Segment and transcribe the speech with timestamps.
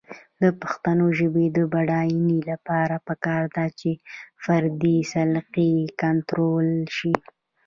[0.41, 3.91] د پښتو ژبې د بډاینې لپاره پکار ده چې
[4.43, 7.13] فردي سلیقې کنټرول شي.